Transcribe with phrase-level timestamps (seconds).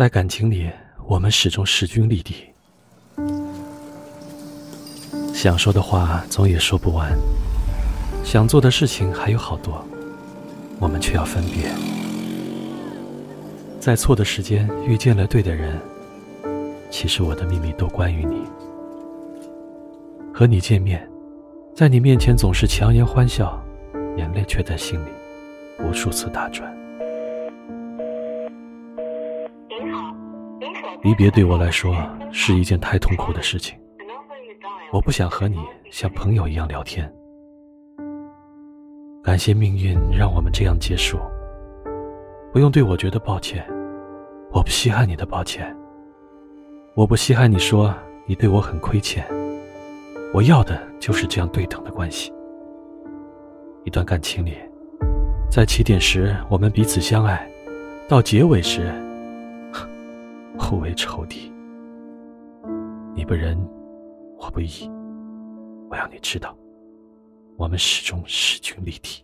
[0.00, 0.66] 在感情里，
[1.06, 2.34] 我们始终势均力敌。
[5.34, 7.12] 想说的话总也说不完，
[8.24, 9.84] 想做的事情还有好多，
[10.78, 11.70] 我们却要分别。
[13.78, 15.78] 在错的时间遇见了对的人，
[16.90, 18.40] 其实我的秘密都关于你。
[20.32, 21.06] 和你见面，
[21.76, 23.62] 在你面前总是强颜欢笑，
[24.16, 25.10] 眼泪却在心里
[25.78, 26.74] 无数次打转。
[31.02, 31.96] 离别对我来说
[32.30, 33.78] 是一件太痛苦的事情，
[34.92, 35.58] 我不想和你
[35.90, 37.10] 像朋友一样聊天。
[39.22, 41.18] 感谢命运让我们这样结束，
[42.52, 43.66] 不用对我觉得抱歉，
[44.52, 45.74] 我不稀罕你的抱歉，
[46.94, 47.94] 我不稀罕你说
[48.26, 49.24] 你对我很亏欠，
[50.34, 52.30] 我要的就是这样对等的关系。
[53.84, 54.54] 一段感情里，
[55.50, 57.50] 在起点时我们彼此相爱，
[58.06, 58.92] 到结尾时。
[60.70, 61.52] 互为仇敌，
[63.12, 63.58] 你不仁，
[64.38, 64.88] 我不义。
[65.90, 66.56] 我要你知道，
[67.56, 69.20] 我们始终势均力敌。